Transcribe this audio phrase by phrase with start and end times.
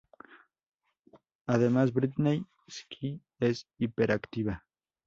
[1.45, 4.65] Además Brittney Skye es hiperactiva.